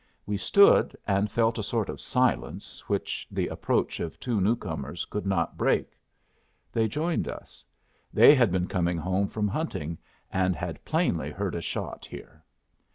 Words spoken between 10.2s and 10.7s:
and